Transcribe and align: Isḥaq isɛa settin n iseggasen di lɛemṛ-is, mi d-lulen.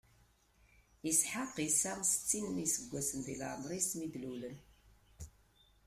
Isḥaq 1.11 1.55
isɛa 1.67 2.01
settin 2.11 2.47
n 2.55 2.63
iseggasen 2.65 3.19
di 3.25 3.35
lɛemṛ-is, 3.41 3.89
mi 3.97 4.07
d-lulen. 4.13 4.57